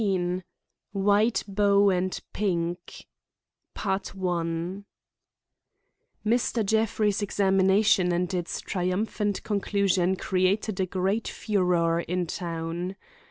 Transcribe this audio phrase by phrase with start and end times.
[0.03, 0.41] XV.
[0.93, 3.05] WHITE BOW AND PINK
[3.77, 4.83] Mr.
[6.65, 12.95] Jeffrey's examination and its triumphant conclusion created a great furor in town.